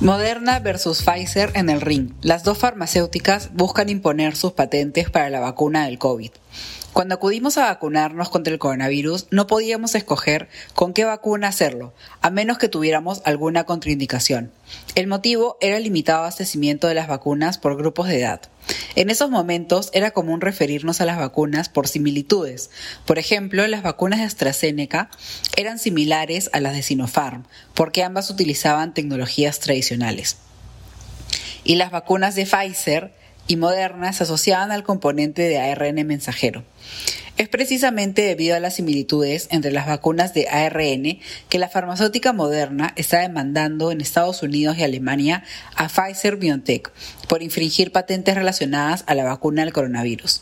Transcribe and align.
Moderna 0.00 0.58
versus 0.58 1.02
Pfizer 1.02 1.52
en 1.54 1.70
el 1.70 1.80
ring. 1.80 2.12
Las 2.20 2.44
dos 2.44 2.58
farmacéuticas 2.58 3.54
buscan 3.54 3.88
imponer 3.88 4.36
sus 4.36 4.52
patentes 4.52 5.08
para 5.08 5.30
la 5.30 5.40
vacuna 5.40 5.86
del 5.86 5.98
COVID. 5.98 6.32
Cuando 6.92 7.14
acudimos 7.14 7.56
a 7.56 7.64
vacunarnos 7.64 8.28
contra 8.28 8.52
el 8.52 8.58
coronavirus, 8.58 9.26
no 9.30 9.46
podíamos 9.46 9.94
escoger 9.94 10.50
con 10.74 10.92
qué 10.92 11.06
vacuna 11.06 11.48
hacerlo, 11.48 11.94
a 12.20 12.28
menos 12.28 12.58
que 12.58 12.68
tuviéramos 12.68 13.22
alguna 13.24 13.64
contraindicación. 13.64 14.52
El 14.94 15.06
motivo 15.06 15.56
era 15.62 15.78
el 15.78 15.84
limitado 15.84 16.18
abastecimiento 16.18 16.88
de 16.88 16.94
las 16.94 17.08
vacunas 17.08 17.56
por 17.56 17.78
grupos 17.78 18.08
de 18.08 18.20
edad. 18.20 18.42
En 18.94 19.10
esos 19.10 19.30
momentos 19.30 19.90
era 19.92 20.10
común 20.10 20.40
referirnos 20.40 21.00
a 21.00 21.04
las 21.04 21.18
vacunas 21.18 21.68
por 21.68 21.88
similitudes. 21.88 22.70
Por 23.04 23.18
ejemplo, 23.18 23.66
las 23.66 23.82
vacunas 23.82 24.20
de 24.20 24.26
AstraZeneca 24.26 25.10
eran 25.56 25.78
similares 25.78 26.50
a 26.52 26.60
las 26.60 26.74
de 26.74 26.82
Sinopharm, 26.82 27.44
porque 27.74 28.02
ambas 28.02 28.30
utilizaban 28.30 28.94
tecnologías 28.94 29.60
tradicionales. 29.60 30.38
Y 31.64 31.76
las 31.76 31.90
vacunas 31.90 32.34
de 32.34 32.46
Pfizer 32.46 33.12
y 33.48 33.56
Moderna 33.56 34.12
se 34.12 34.24
asociaban 34.24 34.72
al 34.72 34.82
componente 34.82 35.42
de 35.42 35.58
ARN 35.58 36.06
mensajero. 36.06 36.64
Es 37.36 37.50
precisamente 37.50 38.22
debido 38.22 38.56
a 38.56 38.60
las 38.60 38.76
similitudes 38.76 39.48
entre 39.50 39.70
las 39.70 39.86
vacunas 39.86 40.32
de 40.32 40.48
ARN 40.48 41.18
que 41.50 41.58
la 41.58 41.68
farmacéutica 41.68 42.32
Moderna 42.32 42.94
está 42.96 43.20
demandando 43.20 43.92
en 43.92 44.00
Estados 44.00 44.42
Unidos 44.42 44.78
y 44.78 44.84
Alemania 44.84 45.44
a 45.74 45.88
Pfizer 45.88 46.36
BioNTech 46.36 46.90
por 47.28 47.42
infringir 47.42 47.92
patentes 47.92 48.34
relacionadas 48.34 49.04
a 49.06 49.14
la 49.14 49.24
vacuna 49.24 49.64
del 49.64 49.74
coronavirus. 49.74 50.40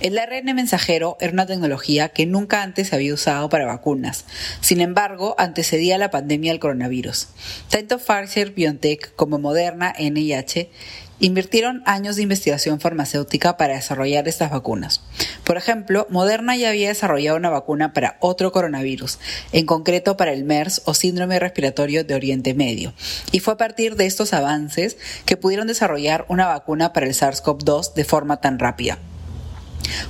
El 0.00 0.18
ARN 0.18 0.54
mensajero 0.54 1.18
era 1.20 1.30
una 1.30 1.44
tecnología 1.44 2.08
que 2.08 2.24
nunca 2.24 2.62
antes 2.62 2.88
se 2.88 2.96
había 2.96 3.12
usado 3.12 3.50
para 3.50 3.66
vacunas. 3.66 4.24
Sin 4.62 4.80
embargo, 4.80 5.34
antecedía 5.36 5.98
la 5.98 6.10
pandemia 6.10 6.52
del 6.52 6.58
coronavirus. 6.58 7.28
Tanto 7.68 7.98
Pfizer 7.98 8.52
BioNTech 8.52 9.14
como 9.14 9.38
Moderna 9.38 9.94
NIH 9.98 10.70
invirtieron 11.18 11.82
años 11.84 12.16
de 12.16 12.22
investigación 12.22 12.80
farmacéutica 12.80 13.58
para 13.58 13.74
desarrollar 13.74 14.26
estas 14.26 14.50
vacunas. 14.50 15.02
Por 15.44 15.58
ejemplo, 15.58 16.06
Moderna 16.08 16.56
ya 16.56 16.70
había 16.70 16.88
desarrollado 16.88 17.36
una 17.36 17.50
vacuna 17.50 17.92
para 17.92 18.16
otro 18.20 18.52
coronavirus, 18.52 19.18
en 19.52 19.66
concreto 19.66 20.16
para 20.16 20.32
el 20.32 20.44
MERS 20.44 20.80
o 20.86 20.94
síndrome 20.94 21.38
respiratorio 21.38 22.04
de 22.04 22.14
Oriente 22.14 22.54
Medio. 22.54 22.94
Y 23.32 23.40
fue 23.40 23.52
a 23.52 23.58
partir 23.58 23.96
de 23.96 24.06
estos 24.06 24.32
avances 24.32 24.96
que 25.26 25.36
pudieron 25.36 25.66
desarrollar 25.66 26.24
una 26.28 26.46
vacuna 26.46 26.94
para 26.94 27.04
el 27.04 27.12
SARS-CoV-2 27.12 27.92
de 27.92 28.04
forma 28.04 28.40
tan 28.40 28.58
rápida. 28.58 28.98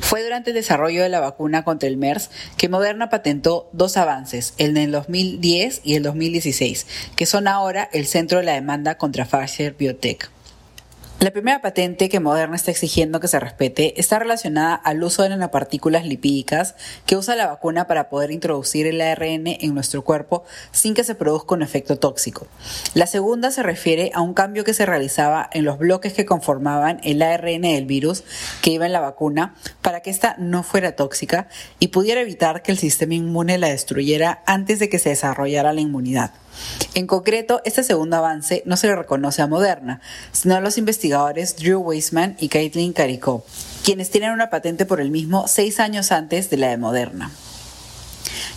Fue 0.01 0.23
durante 0.23 0.51
el 0.51 0.57
desarrollo 0.57 1.03
de 1.03 1.09
la 1.09 1.21
vacuna 1.21 1.65
contra 1.65 1.89
el 1.89 1.97
MERS 1.97 2.31
que 2.57 2.69
Moderna 2.69 3.11
patentó 3.11 3.69
dos 3.73 3.97
avances, 3.97 4.55
el 4.59 4.75
del 4.75 4.93
2010 4.93 5.83
y 5.85 5.95
el 5.95 6.03
2016, 6.03 6.87
que 7.17 7.27
son 7.27 7.49
ahora 7.49 7.89
el 7.93 8.07
centro 8.07 8.39
de 8.39 8.45
la 8.45 8.55
demanda 8.55 8.97
contra 8.97 9.25
Pfizer 9.25 9.75
Biotech. 9.75 10.31
La 11.21 11.33
primera 11.33 11.61
patente 11.61 12.09
que 12.09 12.19
Moderna 12.19 12.57
está 12.57 12.71
exigiendo 12.71 13.21
que 13.21 13.29
se 13.29 13.39
respete 13.39 14.01
está 14.01 14.19
relacionada 14.19 14.75
al 14.75 15.03
uso 15.03 15.23
de 15.23 15.29
nanopartículas 15.29 16.07
lipídicas 16.07 16.77
que 17.05 17.15
usa 17.15 17.37
la 17.37 17.47
vacuna 17.47 17.87
para 17.87 18.09
poder 18.09 18.31
introducir 18.31 18.87
el 18.87 19.03
ARN 19.03 19.47
en 19.47 19.75
nuestro 19.75 20.03
cuerpo 20.03 20.45
sin 20.73 20.95
que 20.95 21.05
se 21.05 21.15
produzca 21.15 21.55
un 21.55 21.61
efecto 21.61 21.99
tóxico. 21.99 22.47
La 22.95 23.07
segunda 23.07 23.51
se 23.51 23.63
refiere 23.63 24.11
a 24.15 24.23
un 24.23 24.33
cambio 24.33 24.65
que 24.65 24.73
se 24.73 24.87
realizaba 24.87 25.51
en 25.53 25.67
los 25.67 25.77
bloques 25.77 26.15
que 26.15 26.25
conformaban 26.25 27.01
el 27.05 27.21
ARN 27.21 27.61
del 27.61 27.85
virus 27.85 28.25
que 28.63 28.71
iba 28.71 28.87
en 28.87 28.95
la 28.95 29.01
vacuna 29.01 29.55
para 29.83 30.01
que 30.01 30.09
ésta 30.09 30.37
no 30.39 30.63
fuera 30.63 30.97
tóxica 30.97 31.49
y 31.79 31.89
pudiera 31.89 32.23
evitar 32.23 32.63
que 32.63 32.73
el 32.73 32.79
sistema 32.79 33.13
inmune 33.13 33.59
la 33.59 33.69
destruyera 33.69 34.43
antes 34.47 34.79
de 34.79 34.89
que 34.89 34.99
se 34.99 35.11
desarrollara 35.11 35.75
la 35.75 35.83
inmunidad. 35.83 36.31
En 36.95 37.07
concreto, 37.07 37.61
este 37.65 37.83
segundo 37.83 38.17
avance 38.17 38.63
no 38.67 38.77
se 38.77 38.89
le 38.89 38.97
reconoce 38.97 39.43
a 39.43 39.47
Moderna, 39.47 40.01
sino 40.33 40.57
a 40.57 40.61
los 40.61 40.79
investigadores 40.79 41.57
Drew 41.57 41.81
Weissman 41.81 42.37
y 42.41 42.49
Caitlin 42.49 42.93
Caricó, 42.93 43.45
quienes 43.85 44.11
tienen 44.11 44.33
una 44.33 44.51
patente 44.51 44.87
por 44.87 45.01
el 45.01 45.11
mismo 45.11 45.47
seis 45.49 45.81
años 45.81 46.13
antes 46.13 46.51
de 46.51 46.57
la 46.57 46.69
de 46.69 46.77
Moderna. 46.77 47.31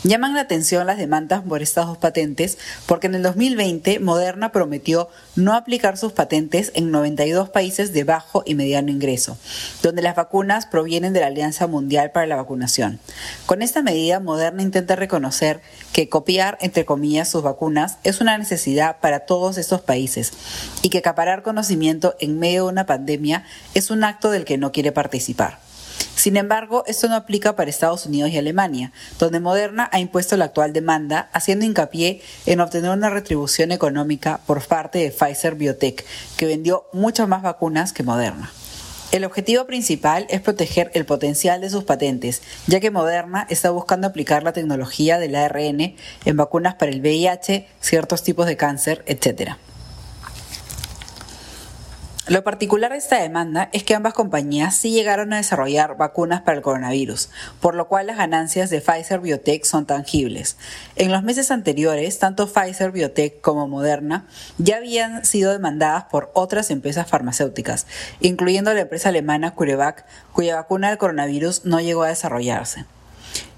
Llaman 0.04 0.34
la 0.34 0.42
atención 0.42 0.86
las 0.88 0.98
demandas 0.98 1.42
por 1.42 1.62
estas 1.62 1.88
dos 1.88 1.98
patentes 1.98 2.58
porque 2.86 3.08
en 3.08 3.16
el 3.16 3.24
2020 3.24 4.00
Moderna 4.00 4.52
prometió 4.52 5.10
no 5.36 5.54
aplicar 5.54 5.98
sus 5.98 6.12
patentes 6.12 6.72
en 6.76 6.92
92 6.92 7.50
países 7.50 7.94
de 7.94 8.04
bajo 8.04 8.44
y 8.46 8.56
mediano 8.56 8.92
ingreso, 8.92 9.38
donde 9.82 10.02
las 10.02 10.16
vacunas 10.16 10.66
provienen 10.66 11.14
de 11.14 11.22
la 11.22 11.28
Alianza 11.28 11.68
Mundial 11.68 12.12
para 12.12 12.28
la 12.28 12.36
Vacunación. 12.36 13.00
Con 13.46 13.62
esta 13.62 13.82
medida, 13.82 14.20
Moderna 14.20 14.62
intenta 14.62 14.96
reconocer 14.96 15.62
que 15.92 16.10
copiar, 16.10 16.58
entre 16.62 16.86
comillas, 16.86 17.30
sus 17.30 17.44
vacunas 17.44 17.98
es 18.04 18.22
una 18.22 18.38
necesidad 18.38 19.00
para 19.00 19.22
todos 19.22 19.58
estos 19.58 19.82
países 19.82 20.34
y 20.82 20.90
que 20.90 21.00
acaparar 21.00 21.44
conocimiento 21.44 22.16
en 22.20 22.40
medio 22.40 22.66
de 22.66 22.72
una 22.72 22.86
pandemia 22.86 23.46
es 23.74 23.90
un 23.92 24.04
acto 24.04 24.32
del 24.32 24.46
que 24.46 24.58
no 24.58 24.72
quiere 24.72 24.92
participar. 24.92 25.60
Sin 26.24 26.38
embargo, 26.38 26.86
esto 26.88 27.10
no 27.10 27.16
aplica 27.16 27.58
para 27.58 27.70
Estados 27.70 28.06
Unidos 28.06 28.32
y 28.32 28.38
Alemania, 28.38 28.94
donde 29.20 29.42
Moderna 29.42 29.90
ha 29.92 30.00
impuesto 30.00 30.38
la 30.38 30.46
actual 30.46 30.72
demanda, 30.72 31.30
haciendo 31.34 31.66
hincapié 31.66 32.22
en 32.46 32.62
obtener 32.62 32.92
una 32.92 33.10
retribución 33.10 33.74
económica 33.74 34.40
por 34.48 34.66
parte 34.66 35.00
de 35.00 35.12
Pfizer 35.12 35.56
Biotech, 35.56 36.06
que 36.38 36.46
vendió 36.46 36.86
muchas 36.94 37.28
más 37.28 37.42
vacunas 37.42 37.92
que 37.92 38.04
Moderna. 38.04 38.50
El 39.12 39.26
objetivo 39.26 39.66
principal 39.66 40.26
es 40.30 40.40
proteger 40.40 40.92
el 40.94 41.06
potencial 41.06 41.60
de 41.60 41.70
sus 41.70 41.84
patentes, 41.84 42.42
ya 42.68 42.80
que 42.80 42.90
Moderna 42.90 43.46
está 43.50 43.72
buscando 43.72 44.08
aplicar 44.08 44.44
la 44.44 44.54
tecnología 44.54 45.20
del 45.20 45.36
ARN 45.36 45.82
en 46.24 46.38
vacunas 46.38 46.76
para 46.76 46.94
el 46.94 47.02
VIH, 47.02 47.68
ciertos 47.82 48.24
tipos 48.24 48.46
de 48.46 48.56
cáncer, 48.56 49.04
etc. 49.08 49.58
Lo 52.30 52.42
particular 52.42 52.94
de 52.94 53.00
esta 53.00 53.22
demanda 53.22 53.68
es 53.74 53.84
que 53.84 53.96
ambas 53.96 54.14
compañías 54.14 54.78
sí 54.78 54.92
llegaron 54.92 55.34
a 55.34 55.38
desarrollar 55.38 55.98
vacunas 55.98 56.40
para 56.42 56.56
el 56.56 56.64
coronavirus, 56.64 57.30
por 57.60 57.76
lo 57.76 57.90
cual 57.90 58.08
las 58.08 58.16
ganancias 58.16 58.70
de 58.70 58.80
Pfizer 58.80 59.20
Biotech 59.20 59.66
son 59.66 59.86
tangibles. 59.86 60.56
En 60.96 61.12
los 61.12 61.22
meses 61.24 61.52
anteriores, 61.52 62.20
tanto 62.20 62.48
Pfizer 62.48 62.94
Biotech 62.94 63.42
como 63.42 63.68
Moderna 63.68 64.26
ya 64.58 64.78
habían 64.78 65.26
sido 65.26 65.52
demandadas 65.52 66.06
por 66.06 66.32
otras 66.34 66.72
empresas 66.72 67.10
farmacéuticas, 67.10 67.88
incluyendo 68.22 68.74
la 68.74 68.80
empresa 68.80 69.10
alemana 69.10 69.52
CureVac, 69.52 70.06
cuya 70.32 70.56
vacuna 70.56 70.88
del 70.88 71.00
coronavirus 71.00 71.66
no 71.66 71.82
llegó 71.82 72.04
a 72.04 72.08
desarrollarse. 72.08 72.86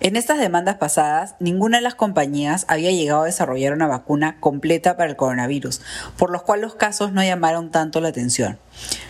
En 0.02 0.16
estas 0.18 0.38
demandas 0.38 0.76
pasadas, 0.76 1.36
ninguna 1.40 1.78
de 1.78 1.84
las 1.84 1.96
compañías 1.96 2.66
había 2.68 2.92
llegado 2.92 3.24
a 3.24 3.26
desarrollar 3.26 3.74
una 3.74 3.88
vacuna 3.88 4.40
completa 4.40 4.98
para 4.98 5.10
el 5.10 5.16
coronavirus, 5.16 5.82
por 6.18 6.30
lo 6.30 6.44
cual 6.44 6.62
los 6.62 6.76
casos 6.76 7.12
no 7.12 7.24
llamaron 7.24 7.72
tanto 7.72 8.02
la 8.02 8.10
atención. 8.10 8.60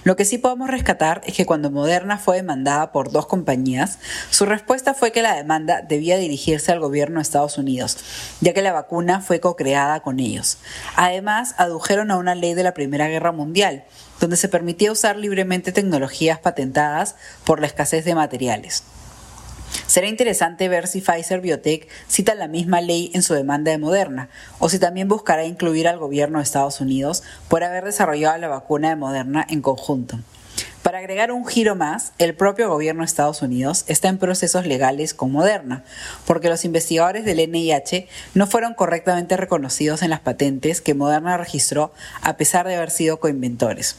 Lo 0.03 0.15
que 0.15 0.23
sí 0.23 0.37
podemos 0.37 0.69
rescatar 0.69 1.21
es 1.25 1.35
que 1.35 1.45
cuando 1.45 1.71
Moderna 1.71 2.17
fue 2.17 2.37
demandada 2.37 2.91
por 2.91 3.11
dos 3.11 3.25
compañías, 3.25 3.99
su 4.29 4.45
respuesta 4.45 4.93
fue 4.93 5.11
que 5.11 5.21
la 5.21 5.35
demanda 5.35 5.81
debía 5.81 6.17
dirigirse 6.17 6.71
al 6.71 6.79
gobierno 6.79 7.15
de 7.15 7.23
Estados 7.23 7.57
Unidos, 7.57 7.97
ya 8.39 8.53
que 8.53 8.61
la 8.61 8.71
vacuna 8.71 9.21
fue 9.21 9.39
co-creada 9.39 9.99
con 10.01 10.19
ellos. 10.19 10.59
Además, 10.95 11.55
adujeron 11.57 12.11
a 12.11 12.17
una 12.17 12.35
ley 12.35 12.53
de 12.53 12.63
la 12.63 12.73
Primera 12.73 13.07
Guerra 13.07 13.31
Mundial, 13.31 13.83
donde 14.21 14.37
se 14.37 14.47
permitía 14.47 14.91
usar 14.91 15.17
libremente 15.17 15.71
tecnologías 15.71 16.39
patentadas 16.39 17.15
por 17.43 17.59
la 17.59 17.67
escasez 17.67 18.05
de 18.05 18.15
materiales. 18.15 18.83
Será 19.87 20.07
interesante 20.07 20.67
ver 20.67 20.87
si 20.87 21.01
Pfizer 21.01 21.41
Biotech 21.41 21.87
cita 22.07 22.33
la 22.35 22.47
misma 22.47 22.81
ley 22.81 23.11
en 23.13 23.21
su 23.21 23.33
demanda 23.33 23.71
de 23.71 23.77
Moderna, 23.77 24.29
o 24.59 24.67
si 24.67 24.79
también 24.79 25.07
buscará 25.07 25.45
incluir 25.45 25.87
al 25.87 25.99
gobierno 25.99 26.39
de 26.39 26.43
Estados 26.43 26.81
Unidos 26.81 27.23
por 27.47 27.63
haber 27.63 27.85
desarrollado 27.85 28.37
la 28.37 28.47
vacuna 28.47 28.89
de 28.89 28.95
Moderna 28.95 29.45
en 29.47 29.61
conjunto. 29.61 30.19
Para 30.81 30.99
agregar 30.99 31.31
un 31.31 31.47
giro 31.47 31.75
más, 31.75 32.13
el 32.19 32.35
propio 32.35 32.69
gobierno 32.69 33.01
de 33.01 33.07
Estados 33.07 33.41
Unidos 33.41 33.85
está 33.87 34.07
en 34.07 34.19
procesos 34.19 34.67
legales 34.67 35.15
con 35.15 35.31
Moderna, 35.31 35.83
porque 36.25 36.49
los 36.49 36.63
investigadores 36.63 37.25
del 37.25 37.37
NIH 37.51 38.07
no 38.35 38.45
fueron 38.45 38.75
correctamente 38.75 39.35
reconocidos 39.35 40.03
en 40.03 40.11
las 40.11 40.19
patentes 40.19 40.81
que 40.81 40.93
Moderna 40.93 41.37
registró 41.37 41.91
a 42.21 42.37
pesar 42.37 42.67
de 42.67 42.75
haber 42.75 42.91
sido 42.91 43.19
coinventores. 43.19 43.95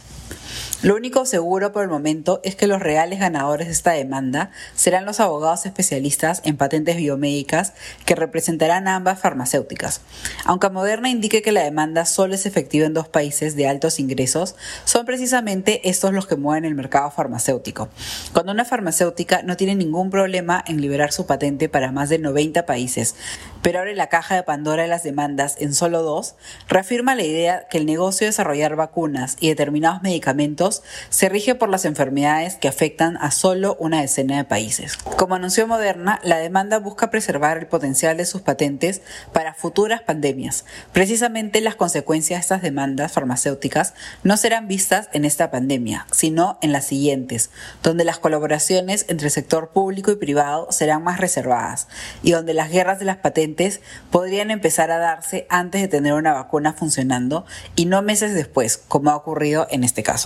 Lo 0.83 0.95
único 0.95 1.27
seguro 1.27 1.73
por 1.73 1.83
el 1.83 1.89
momento 1.89 2.41
es 2.45 2.55
que 2.55 2.67
los 2.67 2.81
reales 2.81 3.19
ganadores 3.19 3.67
de 3.67 3.73
esta 3.73 3.93
demanda 3.93 4.51
serán 4.75 5.05
los 5.05 5.21
abogados 5.21 5.67
especialistas 5.67 6.43
en 6.45 6.57
patentes 6.57 6.97
biomédicas 6.97 7.73
que 8.05 8.15
representarán 8.15 8.89
a 8.89 8.97
ambas 8.97 9.19
farmacéuticas. 9.19 10.01
Aunque 10.45 10.69
Moderna 10.69 11.09
indique 11.09 11.43
que 11.43 11.53
la 11.53 11.65
demanda 11.65 12.05
solo 12.05 12.35
es 12.35 12.47
efectiva 12.47 12.87
en 12.87 12.95
dos 12.95 13.09
países 13.09 13.57
de 13.57 13.69
altos 13.69 13.99
ingresos, 13.99 14.57
son 14.85 15.07
precisamente 15.07 15.89
estos 15.89 16.13
los 16.13 16.27
que 16.27 16.37
mueven 16.37 16.65
el 16.65 16.75
mercado 16.75 17.11
farmacéutico. 17.11 17.89
Cuando 18.33 18.53
una 18.53 18.65
farmacéutica 18.65 19.43
no 19.43 19.57
tiene 19.57 19.75
ningún 19.75 20.11
problema 20.11 20.63
en 20.67 20.81
liberar 20.81 21.13
su 21.13 21.27
patente 21.27 21.69
para 21.69 21.93
más 21.93 22.09
de 22.09 22.19
90 22.19 22.67
países, 22.67 23.15
pero 23.63 23.81
abre 23.81 23.95
la 23.95 24.09
caja 24.09 24.35
de 24.35 24.43
Pandora 24.43 24.83
de 24.83 24.89
las 24.89 25.03
demandas 25.03 25.57
en 25.59 25.75
solo 25.75 26.03
dos, 26.03 26.35
reafirma 26.69 27.15
la 27.15 27.25
idea 27.25 27.67
que 27.69 27.79
el 27.79 27.87
negocio 27.87 28.25
de 28.25 28.31
desarrollar 28.31 28.77
vacunas 28.77 29.37
y 29.41 29.49
determinados 29.49 30.03
se 31.09 31.29
rige 31.29 31.55
por 31.55 31.69
las 31.69 31.85
enfermedades 31.85 32.57
que 32.57 32.69
afectan 32.69 33.17
a 33.17 33.31
solo 33.31 33.77
una 33.81 34.01
decena 34.01 34.37
de 34.37 34.45
países. 34.45 34.97
Como 35.17 35.35
anunció 35.35 35.67
Moderna, 35.67 36.21
la 36.23 36.37
demanda 36.37 36.79
busca 36.79 37.11
preservar 37.11 37.57
el 37.57 37.67
potencial 37.67 38.17
de 38.17 38.27
sus 38.27 38.43
patentes 38.43 39.01
para 39.33 39.55
futuras 39.55 40.03
pandemias. 40.03 40.65
Precisamente 40.93 41.61
las 41.61 41.77
consecuencias 41.77 42.39
de 42.39 42.43
estas 42.43 42.63
demandas 42.63 43.13
farmacéuticas 43.13 43.95
no 44.23 44.37
serán 44.37 44.69
vistas 44.69 45.09
en 45.13 45.25
esta 45.25 45.51
pandemia, 45.51 46.07
sino 46.13 46.59
en 46.61 46.73
las 46.73 46.85
siguientes, 46.85 47.51
donde 47.83 48.05
las 48.05 48.19
colaboraciones 48.19 49.07
entre 49.09 49.29
el 49.29 49.33
sector 49.33 49.71
público 49.71 50.11
y 50.11 50.17
privado 50.17 50.71
serán 50.71 51.03
más 51.03 51.19
reservadas 51.19 51.89
y 52.23 52.33
donde 52.33 52.55
las 52.55 52.71
guerras 52.71 52.99
de 52.99 53.07
las 53.07 53.17
patentes 53.17 53.81
podrían 54.11 54.51
empezar 54.51 54.91
a 54.91 54.99
darse 54.99 55.47
antes 55.49 55.81
de 55.81 55.89
tener 55.89 56.13
una 56.13 56.33
vacuna 56.33 56.73
funcionando 56.73 57.47
y 57.75 57.87
no 57.87 58.03
meses 58.03 58.35
después, 58.35 58.77
como 58.77 59.11
ha 59.11 59.17
ocurrido 59.17 59.67
en 59.71 59.85
este 59.85 60.03
caso. 60.03 60.26